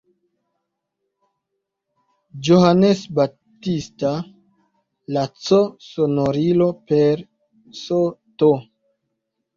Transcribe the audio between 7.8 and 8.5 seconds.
„St.